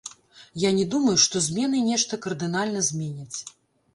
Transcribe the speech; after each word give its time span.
Я 0.61 0.69
не 0.77 0.85
думаю, 0.93 1.13
што 1.25 1.41
змены 1.47 1.83
нешта 1.89 2.19
кардынальна 2.25 2.81
зменяць. 2.89 3.39